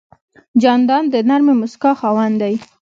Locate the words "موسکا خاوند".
1.59-2.35